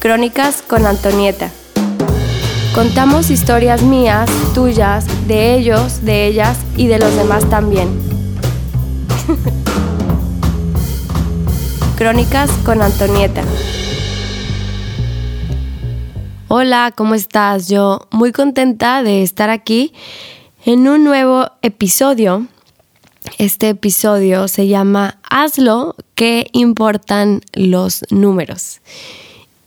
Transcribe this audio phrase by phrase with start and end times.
[0.00, 1.50] Crónicas con Antonieta.
[2.72, 7.88] Contamos historias mías, tuyas, de ellos, de ellas y de los demás también.
[11.98, 13.42] Crónicas con Antonieta.
[16.46, 17.66] Hola, ¿cómo estás?
[17.66, 19.92] Yo muy contenta de estar aquí
[20.64, 22.46] en un nuevo episodio.
[23.38, 28.80] Este episodio se llama Hazlo, ¿qué importan los números?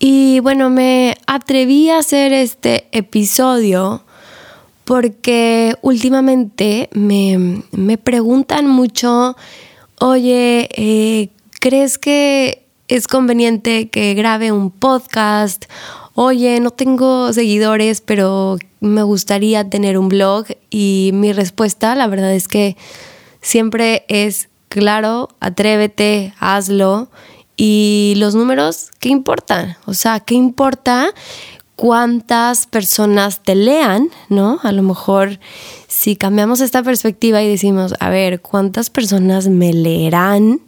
[0.04, 4.02] Y bueno, me atreví a hacer este episodio
[4.84, 9.38] porque últimamente me, preguntan mucho,
[10.00, 11.30] oye, eh,
[11.60, 15.66] ¿crees que es conveniente que grabe un podcast?
[16.16, 20.48] Oye, no tengo seguidores, pero me gustaría tener un blog.
[20.72, 22.76] Y mi respuesta, la verdad es que
[23.40, 27.08] siempre es, claro, atrévete, hazlo.
[27.64, 29.78] Y los números, ¿qué importan?
[29.86, 31.14] O sea, ¿qué importa
[31.76, 34.60] cuántas personas te lean, ¿no?
[34.64, 35.40] A lo mejor
[35.88, 40.60] si cambiamos esta perspectiva y decimos, a ver, ¿cuántas personas me leerán?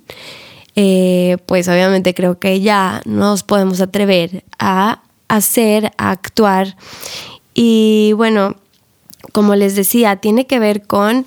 [0.75, 6.77] Eh, pues obviamente creo que ya nos podemos atrever a hacer, a actuar.
[7.55, 8.57] Y bueno,
[9.31, 11.25] como les decía, tiene que ver con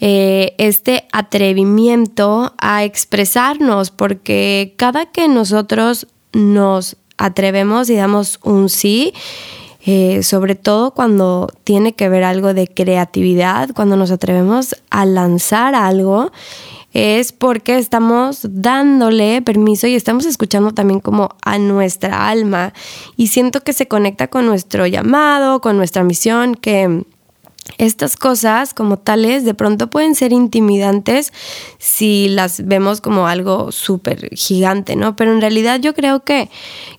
[0.00, 9.14] eh, este atrevimiento a expresarnos, porque cada que nosotros nos atrevemos y damos un sí,
[9.86, 15.74] eh, sobre todo cuando tiene que ver algo de creatividad, cuando nos atrevemos a lanzar
[15.74, 16.32] algo,
[16.92, 22.72] es porque estamos dándole permiso y estamos escuchando también como a nuestra alma.
[23.16, 27.04] Y siento que se conecta con nuestro llamado, con nuestra misión, que
[27.78, 31.32] estas cosas como tales de pronto pueden ser intimidantes
[31.78, 35.16] si las vemos como algo súper gigante, ¿no?
[35.16, 36.50] Pero en realidad yo creo que,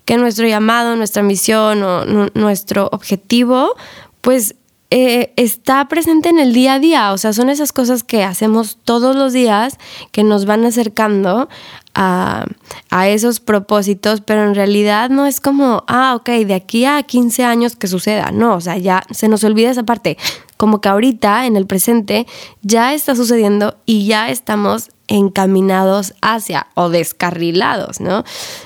[0.05, 3.75] que nuestro llamado, nuestra misión o nuestro objetivo,
[4.21, 4.55] pues
[4.89, 8.77] eh, está presente en el día a día, o sea, son esas cosas que hacemos
[8.85, 9.77] todos los días
[10.13, 11.49] que nos van acercando
[11.93, 12.45] a,
[12.89, 17.43] a, esos propósitos, pero en realidad no es como, ah, ok, de aquí a 15
[17.43, 20.17] años que suceda, no, o sea, ya se nos olvida esa parte,
[20.57, 22.27] como que ahorita, en el presente,
[22.61, 28.23] ya está sucediendo y ya estamos encaminados hacia o descarrilados, ¿no?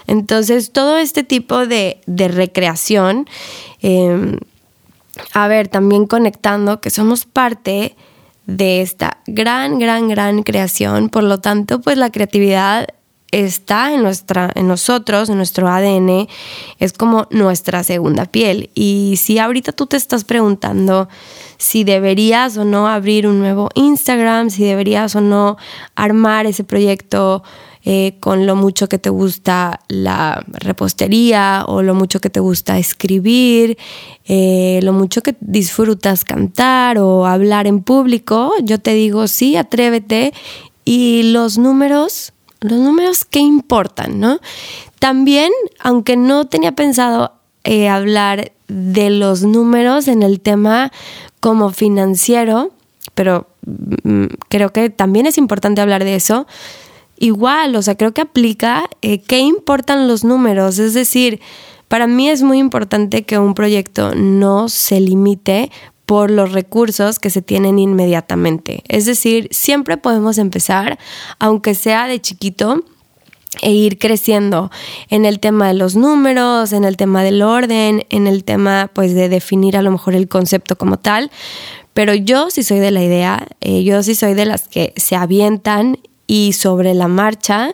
[0.07, 3.27] Entonces, todo este tipo de, de recreación,
[3.81, 4.37] eh,
[5.33, 7.95] a ver, también conectando que somos parte
[8.47, 11.09] de esta gran, gran, gran creación.
[11.09, 12.87] Por lo tanto, pues la creatividad
[13.31, 16.27] está en, nuestra, en nosotros, en nuestro ADN,
[16.79, 18.69] es como nuestra segunda piel.
[18.75, 21.07] Y si ahorita tú te estás preguntando
[21.61, 25.57] si deberías o no abrir un nuevo Instagram, si deberías o no
[25.93, 27.43] armar ese proyecto
[27.85, 32.79] eh, con lo mucho que te gusta la repostería o lo mucho que te gusta
[32.79, 33.77] escribir,
[34.25, 40.33] eh, lo mucho que disfrutas cantar o hablar en público, yo te digo, sí, atrévete.
[40.83, 44.39] Y los números, los números que importan, ¿no?
[44.97, 47.33] También, aunque no tenía pensado
[47.63, 50.91] eh, hablar de los números en el tema
[51.41, 52.71] como financiero,
[53.13, 53.47] pero
[54.03, 56.47] mm, creo que también es importante hablar de eso
[57.21, 61.39] igual, o sea, creo que aplica eh, qué importan los números, es decir,
[61.87, 65.71] para mí es muy importante que un proyecto no se limite
[66.07, 68.83] por los recursos que se tienen inmediatamente.
[68.87, 70.97] Es decir, siempre podemos empezar,
[71.37, 72.83] aunque sea de chiquito,
[73.61, 74.71] e ir creciendo
[75.09, 79.13] en el tema de los números, en el tema del orden, en el tema pues
[79.13, 81.31] de definir a lo mejor el concepto como tal.
[81.93, 85.15] Pero yo sí soy de la idea, eh, yo sí soy de las que se
[85.15, 87.73] avientan y sobre la marcha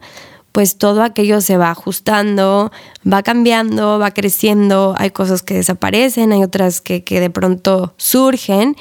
[0.58, 2.72] pues todo aquello se va ajustando,
[3.06, 8.76] va cambiando, va creciendo, hay cosas que desaparecen, hay otras que, de pronto surgen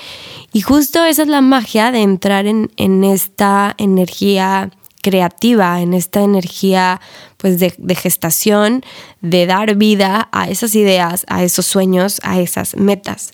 [0.55, 4.71] y justo esa es la magia de entrar en, esta energía
[5.07, 7.01] creativa, en esta energía
[7.37, 8.83] pues de, gestación,
[9.21, 13.31] de dar vida a esas ideas, a esos sueños, a esas metas.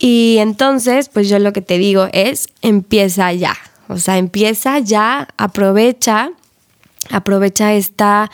[0.00, 5.28] Y entonces, pues yo lo que te digo es, empieza ya, o sea, empieza ya,
[5.36, 6.32] aprovecha,
[7.10, 8.28] aprovecha esta,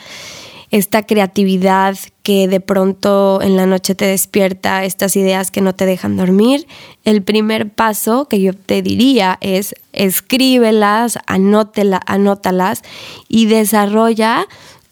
[0.71, 5.85] esta creatividad que de pronto en la noche te despierta, estas ideas que no te
[5.85, 6.67] dejan dormir.
[7.03, 12.83] El primer paso que yo te diría es escríbelas, anótalas
[13.27, 14.47] y desarrolla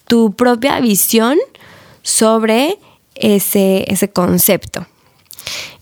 [0.07, 1.37] tu propia visión
[2.01, 2.79] sobre
[3.15, 4.87] ese, ese concepto.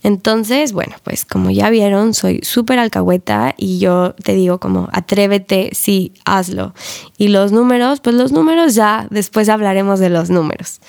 [0.02, 5.70] Entonces, bueno, pues como ya vieron, soy súper alcahueta y yo te digo como atrévete,
[5.72, 6.74] sí, hazlo.
[7.16, 10.80] Y los números, pues los números ya, después hablaremos de los números.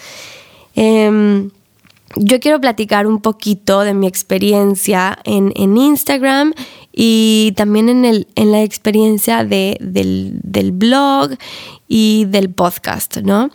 [0.81, 1.49] Em,
[2.15, 6.53] yo quiero platicar un poquito de mi experiencia en, Instagram
[6.93, 11.31] y también en, el, en la experiencia de, del, blog
[11.89, 13.49] y del podcast, ¿no?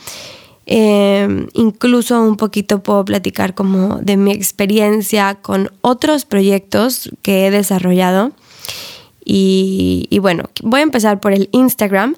[0.66, 7.50] Em, incluso un poquito puedo platicar como de mi experiencia con otros proyectos que he
[7.50, 8.32] desarrollado.
[9.24, 12.16] Y bueno, voy a empezar por el Instagram.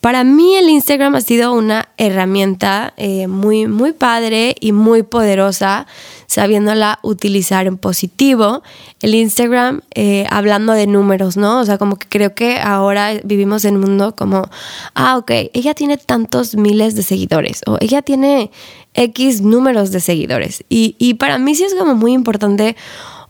[0.00, 5.86] Para mí el Instagram ha sido una herramienta eh, muy, muy padre y muy poderosa,
[6.26, 8.62] sabiéndola utilizar en positivo.
[9.02, 11.60] El Instagram, eh, hablando de números, ¿no?
[11.60, 14.48] O sea, como que creo que ahora vivimos en un mundo como,
[14.94, 18.50] ah, ok, ella tiene tantos miles de seguidores o ella tiene
[18.94, 20.64] X números de seguidores.
[20.70, 22.74] Y, y para mí sí es como muy importante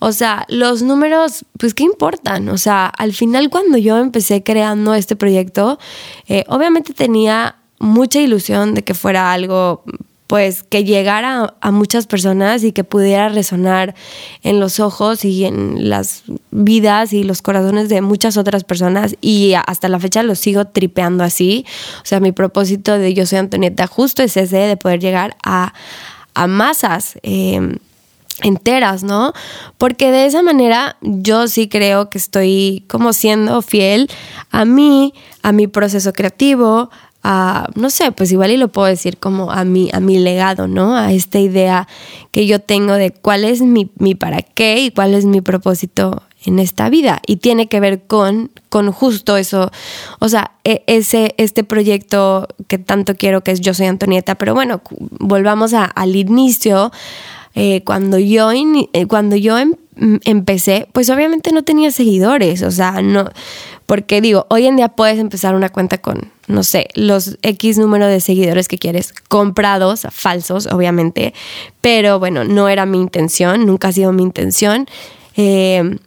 [0.01, 2.49] o sea, los números, pues, ¿qué importan?
[2.49, 5.79] O sea, al final cuando yo empecé creando este proyecto,
[6.27, 9.85] eh, obviamente tenía mucha ilusión de que fuera algo
[10.27, 13.97] pues que llegara a muchas personas y que pudiera resonar
[14.45, 19.55] en los ojos y en las vidas y los corazones de muchas otras personas y
[19.55, 21.67] hasta la fecha lo sigo tripeando así.
[21.97, 25.73] O sea, mi propósito de Yo Soy Antonieta justo es ese, de poder llegar a,
[26.47, 27.19] masas.
[27.25, 27.77] Eh,
[28.43, 29.33] enteras, ¿no?
[29.79, 34.09] Porque de esa manera yo sí creo que estoy como siendo fiel
[34.51, 36.91] a mí, a mi proceso creativo,
[37.23, 40.67] a, no sé, pues igual y lo puedo decir como a mi, a mi legado,
[40.69, 40.97] ¿no?
[40.97, 41.87] A esta idea
[42.33, 46.23] que yo tengo de cuál es mi, mi para qué y cuál es mi propósito
[46.47, 49.71] en esta vida y tiene que ver con, con justo eso,
[50.21, 54.55] o sea, e, ese, este proyecto que tanto quiero que es Yo Soy Antonieta, pero
[54.55, 54.81] bueno,
[55.19, 56.93] volvamos al inicio,
[57.55, 62.71] eh, cuando yo, eh, cuando yo em, mm, empecé, pues obviamente no tenía seguidores, o
[62.71, 63.31] sea, no,
[63.87, 68.07] porque digo, hoy en día puedes empezar una cuenta con, no sé, los X número
[68.07, 71.35] de seguidores que quieres, comprados, falsos, obviamente,
[71.81, 74.87] pero bueno, no era mi intención, nunca ha sido mi intención.
[75.37, 75.99] Eh,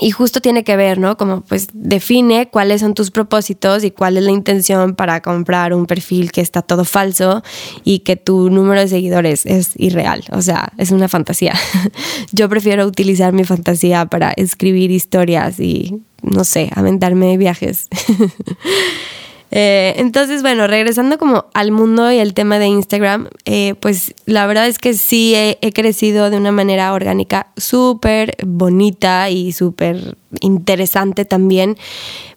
[0.00, 1.16] y justo tiene que ver, ¿no?
[1.16, 5.86] Como pues define cuáles son tus propósitos y cuál es la intención para comprar un
[5.86, 7.42] perfil que está todo falso
[7.84, 11.54] y que tu número de seguidores es irreal, o sea, es una fantasía.
[12.32, 17.88] Yo prefiero utilizar mi fantasía para escribir historias y, no sé, aventarme viajes.
[19.54, 24.46] Eh, entonces, bueno, regresando como al mundo y al tema de Instagram, eh, pues la
[24.46, 31.26] verdad es que sí he, crecido de una manera orgánica súper bonita y súper interesante
[31.26, 31.76] también,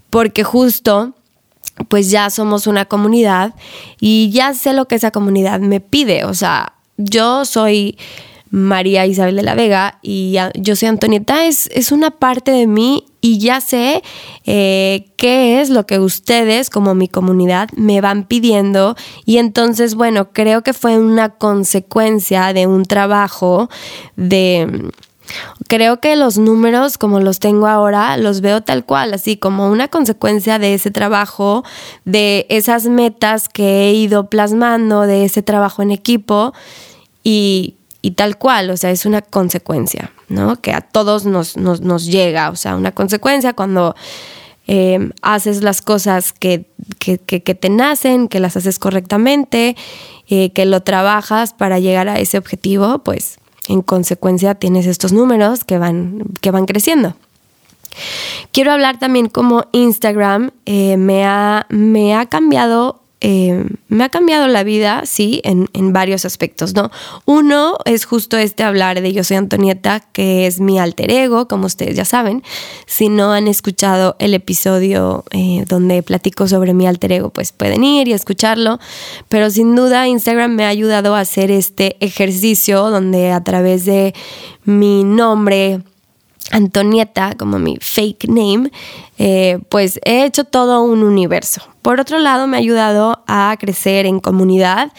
[0.10, 1.14] porque justo
[1.88, 3.54] pues ya somos una comunidad
[4.00, 7.98] y ya sé lo que esa comunidad me pide, o sea, yo soy
[8.56, 13.06] María Isabel de la Vega y yo soy Antonieta, es, es una parte de mí
[13.19, 14.02] y ya sé
[14.46, 18.96] eh, qué es lo que ustedes como mi comunidad me van pidiendo.
[19.25, 23.69] Y entonces bueno, creo que fue una consecuencia de un trabajo
[24.16, 24.90] de...
[25.68, 29.90] Creo que los números como los tengo ahora los veo tal cual, así como una
[29.90, 31.66] consecuencia de ese trabajo,
[32.06, 36.54] de esas metas que he ido plasmando, de ese trabajo en equipo.
[37.22, 37.75] Y
[38.06, 40.62] y tal cual, o sea, es una consecuencia, ¿no?
[40.62, 43.96] Que a todos nos, nos, llega, o sea, una consecuencia cuando
[44.68, 46.68] eh, haces las cosas que,
[47.00, 49.75] te nacen, que las haces correctamente,
[50.30, 55.64] eh, que lo trabajas para llegar a ese objetivo, pues en consecuencia tienes estos números
[55.64, 57.16] que van, que van creciendo.
[58.52, 64.48] Quiero hablar también como Instagram eh, me, ha, me ha cambiado eh, me ha cambiado
[64.48, 66.92] la vida, sí, en, varios aspectos, ¿no?
[67.26, 71.66] Uno es justo este hablar de Yo soy Antonieta, que es mi alter ego, como
[71.66, 72.44] ustedes ya saben.
[72.86, 77.84] Si no han escuchado el episodio eh, donde platico sobre mi alter ego, pues pueden
[77.84, 78.80] ir y escucharlo.
[79.30, 84.14] Pero sin duda Instagram me ha ayudado a hacer este ejercicio donde a través de
[84.66, 85.81] mi nombre,
[86.52, 88.71] Antonieta, como mi fake name,
[89.18, 91.61] eh, pues he hecho todo un universo.
[91.81, 94.92] Por otro lado, me ha ayudado a crecer en comunidad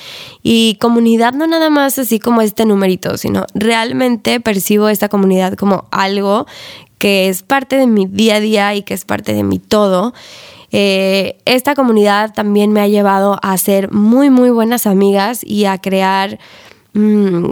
[0.42, 5.86] y comunidad no nada más así como este numerito, sino realmente percibo esta comunidad como
[5.92, 6.46] algo
[6.98, 10.14] que es parte de mi día a día y que es parte de mi todo.
[10.72, 15.78] Eh, esta comunidad también me ha llevado a ser muy, muy buenas amigas y a
[15.78, 16.38] crear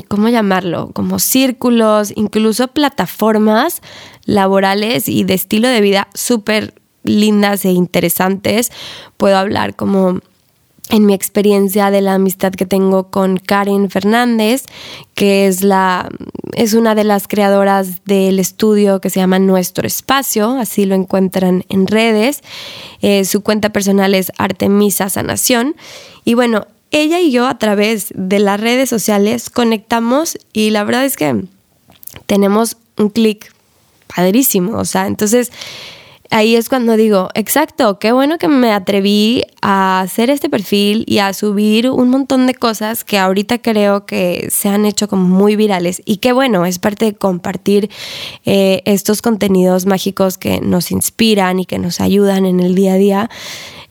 [0.08, 0.90] ¿cómo llamarlo?
[0.92, 3.82] Como círculos, incluso plataformas
[4.24, 8.72] laborales y de estilo de vida súper lindas e interesantes.
[9.18, 10.20] Puedo hablar como
[10.90, 14.64] en mi experiencia de la amistad que tengo con Karen Fernández,
[15.14, 16.08] que es, la,
[16.52, 21.64] es una de las creadoras del estudio que se llama Nuestro Espacio, así lo encuentran
[21.68, 22.42] en redes.
[23.00, 25.74] Eh, su cuenta personal es Artemisa Sanación.
[26.24, 31.04] Y bueno, ella y yo a través de las redes sociales conectamos y la verdad
[31.04, 31.44] es que
[32.26, 33.52] tenemos un clic
[34.14, 35.50] padrísimo, o sea, entonces
[36.30, 41.18] ahí es cuando digo, exacto, qué bueno que me atreví a hacer este perfil y
[41.18, 45.54] a subir un montón de cosas que ahorita creo que se han hecho como muy
[45.56, 46.02] virales.
[46.04, 47.88] Y qué bueno, es parte de compartir
[48.44, 52.96] eh, estos contenidos mágicos que nos inspiran y que nos ayudan en el día a
[52.96, 53.30] día.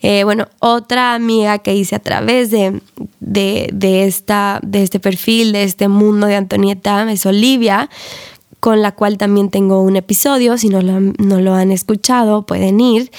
[0.04, 2.82] Eh, bueno, otra amiga que hice a través de,
[3.22, 7.90] de, esta, de este perfil, de este mundo de Antonieta, es Olivia
[8.60, 12.80] con la cual también tengo un episodio, si no lo, no lo han escuchado pueden
[12.80, 13.12] ir,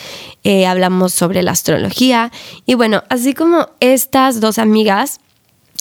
[0.42, 2.32] eh, hablamos sobre la astrología.
[2.64, 5.20] Y bueno, así como estas dos amigas,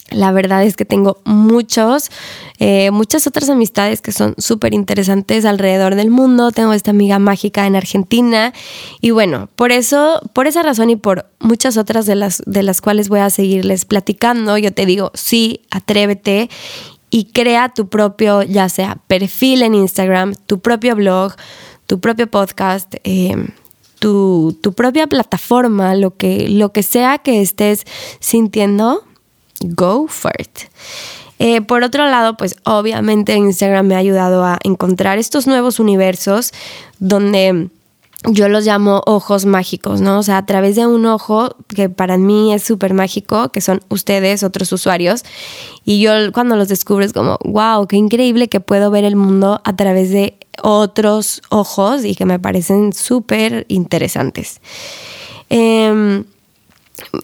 [0.09, 2.11] la verdad es que tengo muchos,
[2.59, 6.51] eh, muchas otras amistades que son súper interesantes alrededor del mundo.
[6.51, 8.53] Tengo esta amiga mágica en Argentina.
[9.01, 12.81] Y bueno, por eso, por esa razón y por muchas otras de las, de las
[12.81, 16.49] cuales voy a seguirles platicando, yo te digo, sí, atrévete
[17.09, 21.33] y crea tu propio, ya sea perfil en Instagram, tu propio blog,
[21.85, 23.49] tu propio podcast, em,
[23.99, 27.85] tu, propia plataforma, lo que, lo que sea que estés
[28.19, 29.03] sintiendo,
[29.63, 30.69] go for it.
[31.39, 36.53] Eh, por otro lado, pues obviamente Instagram me ha ayudado a encontrar estos nuevos universos
[36.99, 37.69] donde
[38.29, 40.19] yo los llamo ojos mágicos, ¿no?
[40.19, 43.81] O sea, a través de un ojo que para mí es súper mágico, que son
[43.89, 45.23] ustedes, otros usuarios,
[45.83, 49.61] y yo cuando los descubro es como, wow, qué increíble que puedo ver el mundo
[49.65, 54.61] a través de otros ojos y que me parecen súper interesantes.
[55.49, 56.23] Em,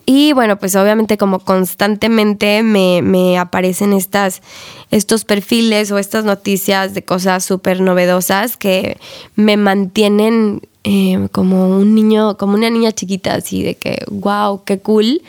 [0.04, 4.42] y bueno, pues obviamente como constantemente me, me aparecen estas,
[4.90, 8.98] estos perfiles o estas noticias de cosas súper novedosas que
[9.36, 14.80] me mantienen eh, como un niño, como una niña chiquita, así de que, wow, qué
[14.80, 15.20] cool,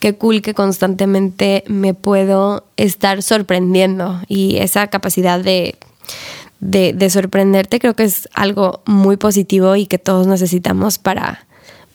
[0.00, 5.76] qué cool que constantemente me puedo estar sorprendiendo y esa capacidad de,
[6.58, 11.46] de, sorprenderte creo que es algo muy positivo y que todos necesitamos para,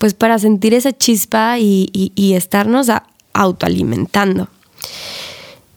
[0.04, 2.88] pues para sentir esa chispa y, estarnos
[3.32, 4.50] autoalimentando.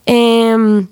[0.05, 0.85] Em,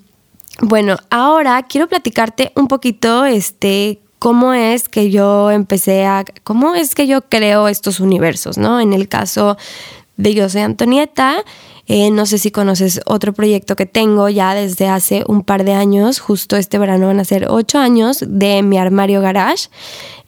[0.62, 6.94] bueno, ahora quiero platicarte un poquito este, cómo es que yo empecé a, cómo es
[6.94, 8.80] que yo creo estos universos, ¿no?
[8.80, 9.58] En el caso
[10.16, 11.44] de Yo soy Antonieta,
[11.88, 15.72] eh, no sé si conoces otro proyecto que tengo ya desde hace un par de
[15.72, 19.68] años, justo este verano van a ser ocho años, de mi armario garage,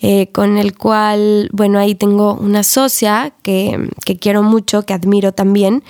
[0.01, 5.83] eh, con el cual, bueno, ahí tengo una socia que, quiero mucho, que admiro también,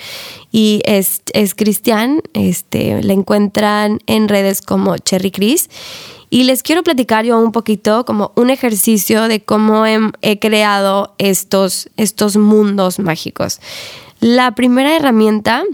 [0.51, 5.69] y es, es Cristian, este, la encuentran en redes como Cherry Chris.
[6.31, 11.89] Y les quiero platicar yo un poquito como un ejercicio de cómo he, creado estos,
[11.97, 13.61] estos mundos mágicos.
[14.21, 15.65] La primera herramienta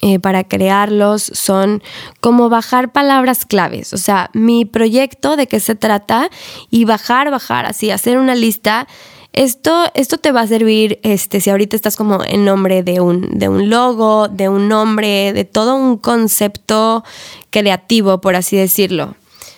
[0.00, 1.82] eh, para crearlos son
[2.20, 3.92] como bajar palabras claves.
[3.92, 6.30] O sea, mi proyecto de qué se trata
[6.70, 8.86] y bajar, bajar, así, hacer una lista.
[9.32, 13.38] Esto, esto te va a servir este, si ahorita estás como en nombre de un,
[13.38, 17.02] de un logo, de un nombre, de todo un concepto
[17.50, 19.14] creativo, por así decirlo.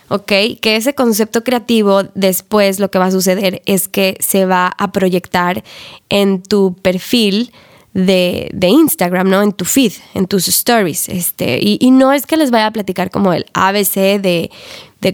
[0.08, 0.32] ¿ok?
[0.61, 4.92] Que ese concepto creativo después lo que va a suceder es que se va a
[4.92, 5.64] proyectar
[6.08, 7.52] en tu perfil
[7.94, 9.42] de, Instagram, ¿no?
[9.42, 11.08] En tu feed, en tus stories.
[11.08, 14.50] Este, y, no es que les vaya a platicar como el ABC de,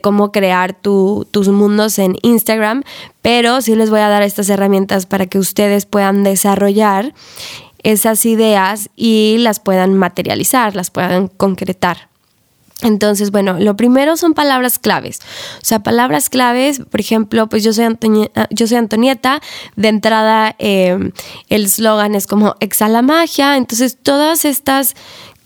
[0.02, 2.82] cómo crear tus mundos en Instagram,
[3.22, 7.12] pero sí les voy a dar estas herramientas para que ustedes puedan desarrollar
[7.82, 12.09] esas ideas y las puedan materializar, las puedan concretar.
[12.82, 15.18] Entonces, bueno, lo primero son palabras claves.
[15.56, 19.40] O sea, palabras claves, por ejemplo, pues yo soy, Antonieta, yo soy Antonieta,
[19.76, 21.12] de entrada eh,
[21.48, 24.94] el slogan es como exhala magia, entonces todas estas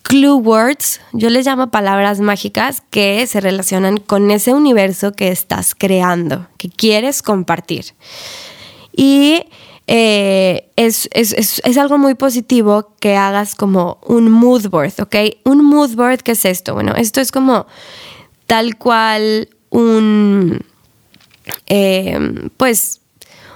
[0.02, 5.74] clue words, yo les llamo palabras mágicas que se relacionan con ese universo que estás
[5.74, 7.94] creando, que quieres compartir.
[8.94, 9.46] Y
[9.86, 11.08] eh, es,
[11.76, 15.16] algo muy positivo que hagas como un mood board, ¿ok?
[15.44, 16.74] Un mood board, ¿qué es esto?
[16.74, 17.66] Bueno, esto es como
[18.46, 20.60] tal cual un,
[21.66, 23.02] eh, pues,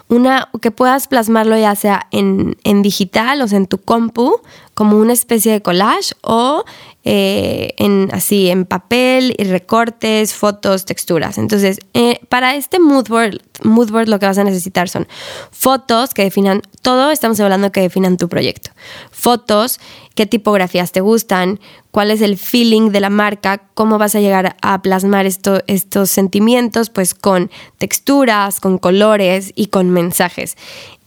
[0.08, 4.40] una, que puedas plasmarlo ya sea en, en, digital, o sea, en tu compu,
[4.74, 6.64] como una especie de collage, o
[7.10, 11.38] eh, en, así en papel y recortes, fotos, texturas.
[11.38, 15.08] Entonces, eh, para este mood board, lo que vas a necesitar son
[15.50, 18.72] fotos que definan todo, estamos hablando que definan tu proyecto.
[19.10, 19.80] Fotos,
[20.14, 21.60] qué tipografías te gustan,
[21.92, 26.90] cuál es el feeling de la marca, cómo vas a llegar a plasmar estos sentimientos,
[26.90, 30.58] pues con texturas, con colores y con mensajes.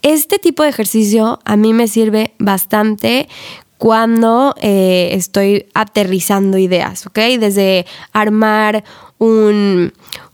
[0.01, 3.29] Este tipo de ejercicio a mí me sirve bastante
[3.81, 7.17] cuando eh, estoy aterrizando ideas, ¿ok?
[7.39, 8.83] Desde armar
[9.17, 9.91] un,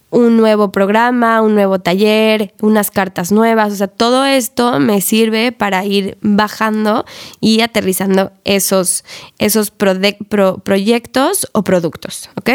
[0.09, 5.53] un nuevo programa, un nuevo taller, unas cartas nuevas, o sea, todo esto me sirve
[5.53, 7.05] para ir bajando
[7.39, 9.05] y aterrizando esos,
[9.39, 12.49] esos proyectos o productos, ¿ok?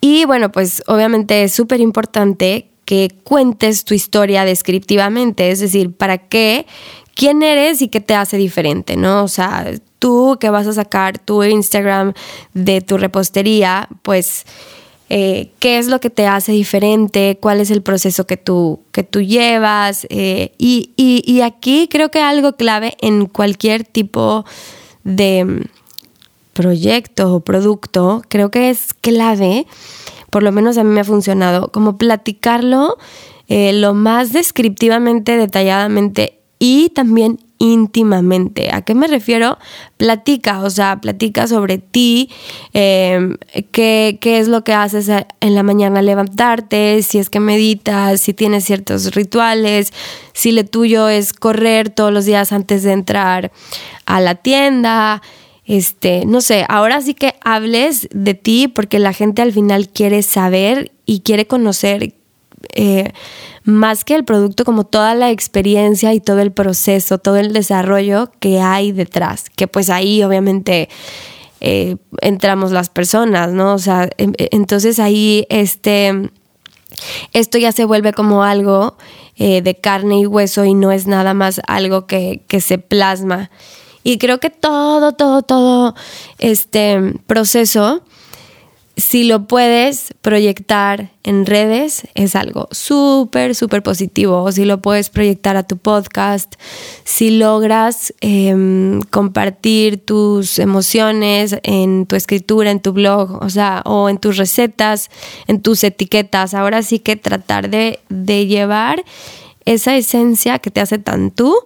[0.00, 6.18] Y bueno, pues obviamente es súper importante que cuentes tu historia descriptivamente, es decir, para
[6.18, 6.66] qué,
[7.18, 9.24] quién eres y qué te hace diferente, ¿no?
[9.24, 12.12] O sea, tú que vas a sacar tu Instagram
[12.54, 14.44] de tu repostería, pues
[15.10, 19.02] eh, qué es lo que te hace diferente, cuál es el proceso que tú, que
[19.02, 20.06] tú llevas.
[20.10, 24.44] Eh, y, y, aquí creo que algo clave en cualquier tipo
[25.02, 25.62] de mm,
[26.52, 29.66] proyecto o producto, creo que es clave,
[30.30, 32.96] por lo menos a mí me ha funcionado, como platicarlo
[33.48, 38.70] eh, lo más descriptivamente, detalladamente y también íntimamente.
[38.72, 39.58] ¿A qué me refiero?
[39.96, 42.30] Platica, o sea, platica sobre ti,
[42.72, 43.36] em,
[43.72, 48.64] qué, es lo que haces en la mañana levantarte, si es que meditas, si tienes
[48.64, 49.92] ciertos rituales,
[50.32, 53.50] si lo tuyo es correr todos los días antes de entrar
[54.06, 55.22] a la tienda.
[55.64, 60.22] Este, no sé, ahora sí que hables de ti porque la gente al final quiere
[60.22, 62.14] saber y quiere conocer
[62.74, 63.12] eh,
[63.68, 68.32] más que el producto, como toda la experiencia y todo el proceso, todo el desarrollo
[68.40, 70.88] que hay detrás, que pues ahí obviamente
[71.60, 73.74] eh, entramos las personas, ¿no?
[73.74, 76.30] O sea, entonces ahí este,
[77.34, 78.96] esto ya se vuelve como algo
[79.36, 83.50] eh, de carne y hueso y no es nada más algo que, que se plasma.
[84.02, 85.94] Y creo que todo, todo, todo
[86.38, 88.02] este proceso
[88.98, 94.50] si lo puedes proyectar en redes, es algo súper, súper positivo.
[94.50, 96.54] si lo puedes proyectar a tu podcast,
[97.04, 104.08] si logras em, compartir tus emociones en tu escritura, en tu blog, o sea, o
[104.08, 105.10] en tus recetas,
[105.46, 106.52] en tus etiquetas.
[106.52, 109.04] Ahora sí que tratar de, de llevar
[109.64, 111.56] esa esencia que te hace tan tú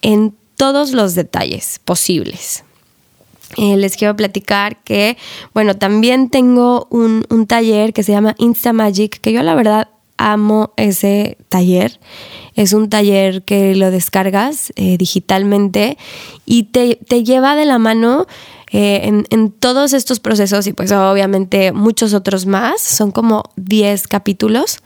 [0.00, 2.64] en todos los detalles posibles.
[3.56, 5.16] Eh, les quiero platicar que,
[5.52, 10.72] bueno, también tengo un, taller que se llama Insta Magic, que yo la verdad amo
[10.76, 12.00] ese taller.
[12.54, 15.98] Es un taller que lo descargas eh, digitalmente
[16.46, 18.26] y te, lleva de la mano
[18.70, 22.80] eh, en, todos estos procesos y pues obviamente muchos otros más.
[22.80, 24.78] Son como 10 capítulos.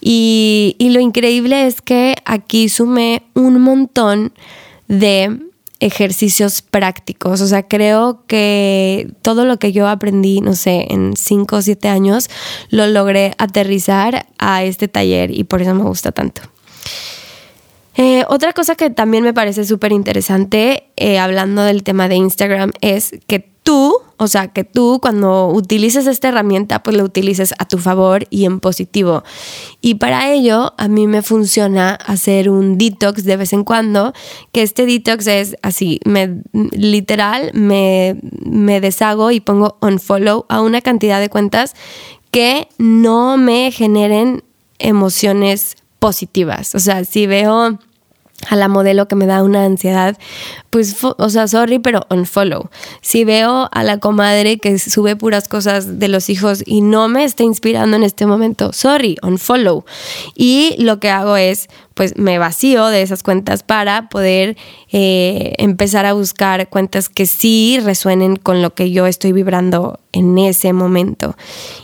[0.00, 4.32] Y, y lo increíble es que aquí sumé un montón
[4.88, 5.45] de
[5.80, 7.40] ejercicios prácticos.
[7.40, 11.88] O sea, creo que todo lo que yo aprendí, no sé, en 5 o 7
[11.88, 12.30] años,
[12.70, 16.42] lo logré aterrizar a este taller y por eso me gusta tanto.
[17.98, 22.72] Eh, otra cosa que también me parece súper interesante, eh, hablando del tema de Instagram,
[22.82, 27.66] es que tú, o sea, que tú cuando utilices esta herramienta, pues lo utilices a
[27.66, 29.24] tu favor y en positivo.
[29.80, 34.12] Y para ello, a mí me funciona hacer un detox de vez en cuando,
[34.52, 40.80] que este detox es así, me, literal, me, me deshago y pongo unfollow a una
[40.80, 41.74] cantidad de cuentas
[42.30, 44.44] que no me generen
[44.78, 46.76] emociones positivas.
[46.76, 47.80] O sea, si veo
[48.48, 50.16] a la modelo que me da una ansiedad,
[50.70, 52.68] pues, o sea, sorry, pero unfollow.
[53.00, 57.24] Si veo a la comadre que sube puras cosas de los hijos y no me
[57.24, 59.84] está inspirando en este momento, sorry, unfollow.
[60.34, 64.56] Y lo que hago es, pues, me vacío de esas cuentas para poder
[64.92, 70.38] eh, empezar a buscar cuentas que sí resuenen con lo que yo estoy vibrando en
[70.38, 71.36] ese momento.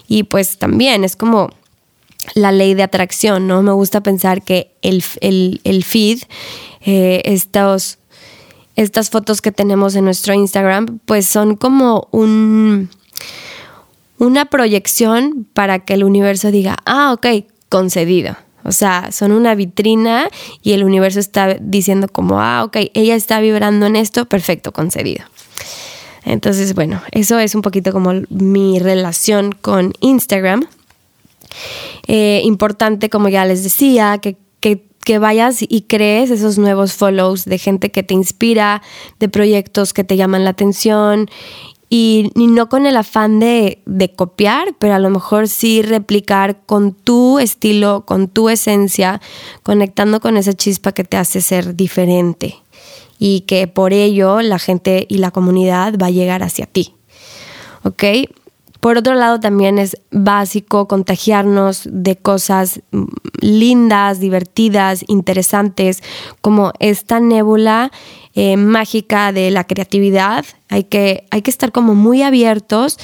[0.06, 1.50] Y pues también es como
[2.34, 3.62] la ley de atracción, ¿no?
[3.62, 6.22] Me gusta pensar que el, feed,
[6.84, 7.98] eh, estos,
[8.76, 12.90] estas fotos que tenemos en nuestro Instagram, pues son como un,
[14.18, 18.36] una proyección para que el universo diga, ah, ok, concedido.
[18.64, 20.28] O sea, son una vitrina
[20.62, 25.24] y el universo está diciendo como, ah, ok, ella está vibrando en esto, perfecto, concedido.
[26.24, 30.68] Entonces, bueno, eso es un poquito como mi relación con Instagram.
[32.06, 37.58] Eh, importante, como ya les decía, que, que, vayas y crees esos nuevos follows de
[37.58, 38.82] gente que te inspira,
[39.18, 41.28] de proyectos que te llaman la atención
[41.90, 46.92] y, no con el afán de, de, copiar, pero a lo mejor sí replicar con
[46.92, 49.20] tu estilo, con tu esencia,
[49.62, 52.56] conectando con esa chispa que te hace ser diferente
[53.18, 56.94] y que por ello la gente y la comunidad va a llegar hacia ti.
[57.84, 58.04] ¿Ok?
[58.82, 62.80] Por otro lado, también es básico contagiarnos de cosas
[63.40, 66.02] lindas, divertidas, interesantes,
[66.40, 67.92] como esta nébula
[68.34, 70.44] eh, mágica de la creatividad.
[70.68, 72.98] Hay que, hay que estar como muy abiertos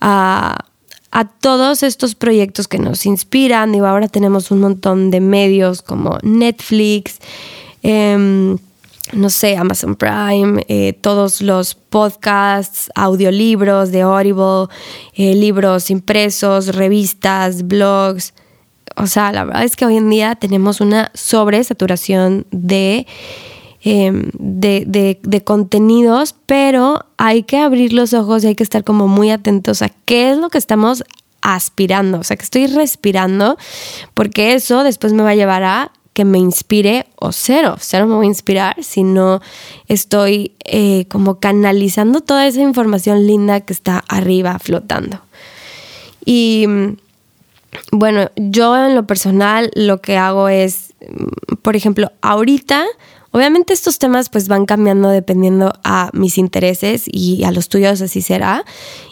[0.00, 0.64] a,
[1.40, 3.70] todos estos proyectos que nos inspiran.
[3.70, 7.18] Digo, ahora tenemos un montón de medios como Netflix.
[7.84, 8.58] Em,
[9.12, 14.66] no sé, Amazon Prime, eh, todos los podcasts, audiolibros de Audible,
[15.14, 18.34] eh, libros impresos, revistas, blogs.
[18.96, 23.06] O sea, la verdad es que hoy en día tenemos una sobresaturación de,
[23.82, 29.08] em, de, de, contenidos, pero hay que abrir los ojos y hay que estar como
[29.08, 31.04] muy atentos a qué es lo que estamos
[31.40, 33.56] aspirando, o sea, que estoy respirando,
[34.14, 38.14] porque eso después me va a llevar a que me inspire o cero, cero me
[38.14, 39.40] voy a inspirar si no
[39.86, 45.20] estoy eh, como canalizando toda esa información linda que está arriba flotando.
[46.24, 46.66] Y
[47.92, 50.94] bueno, yo en lo personal lo que hago es,
[51.62, 52.84] por ejemplo, ahorita
[53.32, 58.22] Obviamente estos temas pues van cambiando dependiendo a mis intereses y a los tuyos así
[58.22, 58.64] será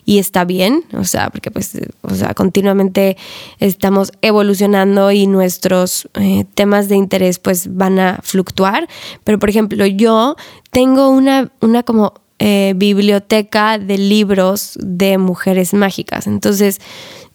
[0.04, 3.16] y está bien, o sea, porque pues, o sea, continuamente
[3.60, 8.88] estamos evolucionando y nuestros eh, temas de interés pues van a fluctuar,
[9.22, 10.34] pero por ejemplo yo
[10.72, 16.80] tengo una, una como eh, biblioteca de libros de mujeres mágicas, entonces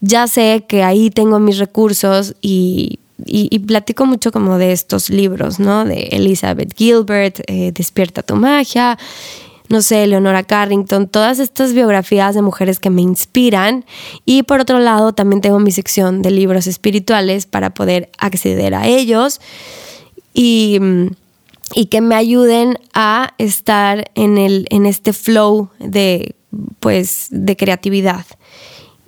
[0.01, 5.59] ya sé que ahí tengo mis recursos y y, platico mucho como de estos libros,
[5.59, 5.85] ¿no?
[5.85, 8.97] De Elizabeth Gilbert, eh, Despierta tu magia,
[9.69, 13.85] no sé, Leonora Carrington, todas estas biografías de mujeres que me inspiran.
[14.25, 18.87] Y por otro lado, también tengo mi sección de libros espirituales para poder acceder a
[18.87, 19.39] ellos
[20.33, 20.79] y,
[21.75, 26.35] y que me ayuden a estar en, el, en este flow de,
[26.79, 28.25] pues, de creatividad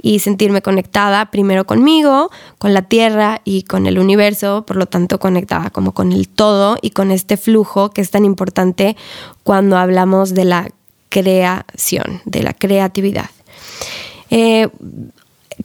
[0.05, 5.17] y sentirme conectada primero conmigo, con la tierra y con el universo, por lo tanto
[5.19, 8.95] conectada como con el todo y con este flujo que es tan importante
[9.41, 10.69] cuando hablamos de la
[11.09, 13.31] creación, de la creatividad.
[14.29, 14.67] Eh,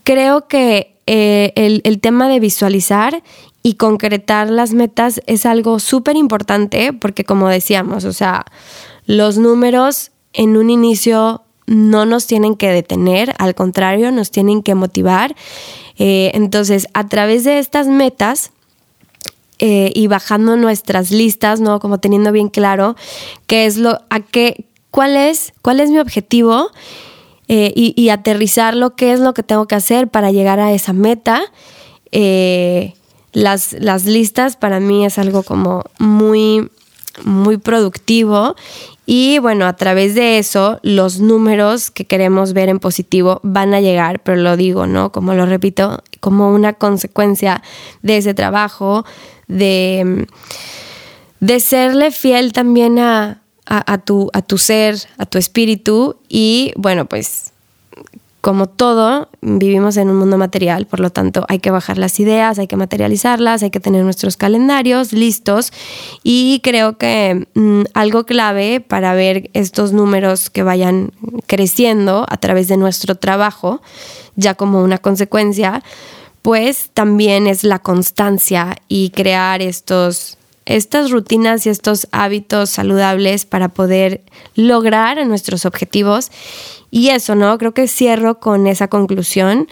[0.05, 3.23] creo que eh, el, el tema de visualizar
[3.63, 8.47] y concretar las metas es algo súper importante porque como decíamos, o sea,
[9.05, 14.75] los números en un inicio no nos tienen que detener, al contrario, nos tienen que
[14.75, 15.37] motivar.
[15.99, 18.51] Eh, entonces, a través de estas metas,
[19.61, 21.79] eh, y bajando nuestras listas, ¿no?
[21.79, 22.97] Como teniendo bien claro
[23.47, 26.71] qué es lo, a qué, cuál es, cuál es mi objetivo
[27.47, 31.43] eh, y, aterrizarlo, qué es lo que tengo que hacer para llegar a esa meta.
[33.33, 36.69] las, las listas para mí es algo como muy,
[37.25, 38.55] muy productivo
[39.13, 43.81] y bueno, a través de eso, los números que queremos ver en positivo van a
[43.81, 45.11] llegar, pero lo digo, ¿no?
[45.11, 47.61] Como lo repito, como una consecuencia
[48.03, 49.05] de ese trabajo,
[49.49, 50.29] de,
[51.41, 56.21] de serle fiel también a, a, tu, a tu ser, a tu espíritu.
[56.29, 57.50] Y bueno, pues
[58.41, 62.59] como todo, vivimos en un mundo material, por lo tanto hay que bajar las ideas,
[62.59, 65.73] hay que materializarlas, hay que tener nuestros calendarios listos
[66.23, 71.13] y creo que mm, algo clave para ver estos números que vayan
[71.47, 73.83] creciendo a través de nuestro trabajo,
[74.37, 75.83] ya como una consecuencia,
[76.41, 83.69] pues también es la constancia y crear estos estas rutinas y estos hábitos saludables para
[83.71, 84.23] poder
[84.55, 86.31] lograr nuestros objetivos.
[86.91, 87.57] Y eso, ¿no?
[87.59, 89.69] Creo que cierro con esa conclusión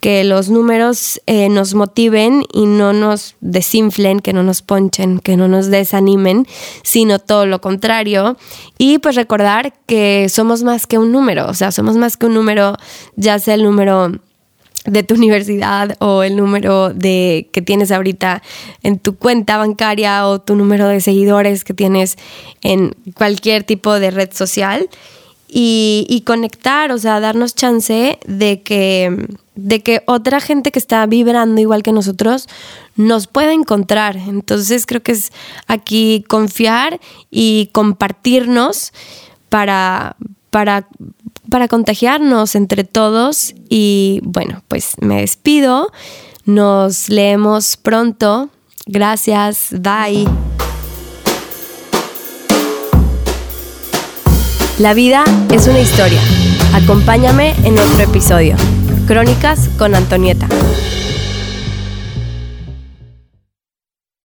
[0.00, 5.36] que los números eh, nos motiven y no nos desinflen, que no nos ponchen, que
[5.36, 6.46] no nos desanimen,
[6.82, 8.38] sino todo lo contrario.
[8.78, 12.34] Y pues recordar que somos más que un número, o sea, somos más que un
[12.34, 12.76] número,
[13.16, 14.12] ya sea el número
[14.86, 18.42] de tu universidad o el número de que tienes ahorita
[18.82, 22.16] en tu cuenta bancaria o tu número de seguidores que tienes
[22.62, 24.88] en cualquier tipo de red social
[25.52, 31.60] y, conectar, o sea, darnos chance de que, de que otra gente que está vibrando
[31.60, 32.48] igual que nosotros
[32.96, 34.16] nos pueda encontrar.
[34.16, 35.32] Entonces creo que es
[35.66, 38.92] aquí confiar y compartirnos
[39.48, 40.16] para,
[40.50, 40.86] para,
[41.50, 43.54] para contagiarnos entre todos.
[43.68, 45.90] Y bueno, pues me despido.
[46.44, 48.50] Nos leemos pronto.
[48.86, 49.68] Gracias.
[49.72, 50.26] Bye.
[54.80, 56.18] La vida es una historia.
[56.72, 58.56] Acompáñame en otro episodio.
[59.06, 60.48] Crónicas con Antonieta.